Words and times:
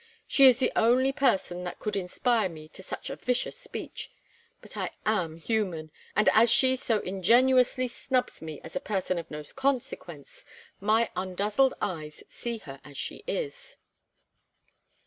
She 0.27 0.45
is 0.47 0.57
the 0.57 0.71
only 0.75 1.11
person 1.11 1.63
that 1.65 1.77
could 1.77 1.95
inspire 1.95 2.49
me 2.49 2.67
to 2.69 2.81
such 2.81 3.11
a 3.11 3.15
vicious 3.15 3.55
speech, 3.55 4.09
but 4.59 4.75
I 4.75 4.89
am 5.05 5.37
human, 5.37 5.91
and 6.15 6.27
as 6.33 6.49
she 6.49 6.75
so 6.75 7.01
ingenuously 7.01 7.87
snubs 7.87 8.41
me 8.41 8.59
as 8.63 8.75
a 8.75 8.79
person 8.79 9.19
of 9.19 9.29
no 9.29 9.43
consequence, 9.55 10.43
my 10.79 11.11
undazzled 11.15 11.75
eyes 11.83 12.23
see 12.27 12.57
her 12.57 12.81
as 12.83 12.97
she 12.97 13.23
is." 13.27 13.77